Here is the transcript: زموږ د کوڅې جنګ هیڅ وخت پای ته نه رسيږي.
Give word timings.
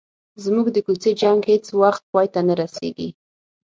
زموږ 0.43 0.65
د 0.71 0.77
کوڅې 0.85 1.11
جنګ 1.21 1.39
هیڅ 1.51 1.65
وخت 1.81 2.03
پای 2.11 2.27
ته 2.33 2.39
نه 2.47 2.53
رسيږي. 2.61 3.09